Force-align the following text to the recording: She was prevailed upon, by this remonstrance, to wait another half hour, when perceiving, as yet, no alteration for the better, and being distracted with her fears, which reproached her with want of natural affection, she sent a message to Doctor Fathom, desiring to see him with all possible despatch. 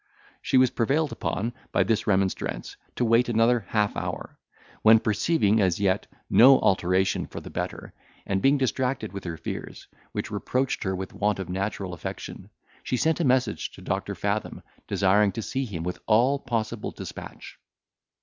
She 0.41 0.57
was 0.57 0.71
prevailed 0.71 1.11
upon, 1.11 1.53
by 1.71 1.83
this 1.83 2.07
remonstrance, 2.07 2.75
to 2.95 3.05
wait 3.05 3.29
another 3.29 3.59
half 3.67 3.95
hour, 3.95 4.35
when 4.81 4.97
perceiving, 4.99 5.61
as 5.61 5.79
yet, 5.79 6.07
no 6.27 6.59
alteration 6.59 7.27
for 7.27 7.39
the 7.39 7.51
better, 7.51 7.93
and 8.25 8.41
being 8.41 8.57
distracted 8.57 9.13
with 9.13 9.25
her 9.25 9.37
fears, 9.37 9.87
which 10.11 10.31
reproached 10.31 10.85
her 10.85 10.95
with 10.95 11.13
want 11.13 11.37
of 11.37 11.49
natural 11.49 11.93
affection, 11.93 12.49
she 12.81 12.97
sent 12.97 13.19
a 13.19 13.23
message 13.23 13.69
to 13.73 13.81
Doctor 13.81 14.15
Fathom, 14.15 14.63
desiring 14.87 15.33
to 15.33 15.43
see 15.43 15.65
him 15.65 15.83
with 15.83 15.99
all 16.07 16.39
possible 16.39 16.89
despatch. 16.89 17.59